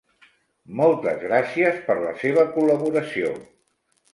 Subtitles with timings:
[0.79, 3.31] Moltes gràcies per la seva col·laboració.